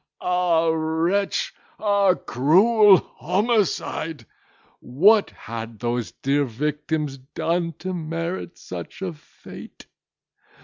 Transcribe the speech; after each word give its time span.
Ah 0.19 0.67
wretch!—ah 0.69 2.15
cruel 2.15 2.97
homicide!—what 2.97 5.29
had 5.29 5.77
those 5.77 6.11
dear 6.23 6.43
victims 6.45 7.19
done 7.19 7.73
to 7.77 7.93
merit 7.93 8.57
such 8.57 9.03
a 9.03 9.13
fate? 9.13 9.85